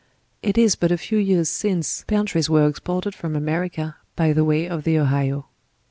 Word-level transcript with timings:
It 0.41 0.57
is 0.57 0.75
but 0.75 0.91
a 0.91 0.97
few 0.97 1.19
years 1.19 1.47
since 1.47 2.03
peltries 2.07 2.49
were 2.49 2.65
exported 2.67 3.13
from 3.13 3.35
America, 3.35 3.97
by 4.15 4.33
way 4.33 4.67
of 4.67 4.83
the 4.83 4.97
Ohio. 4.97 5.45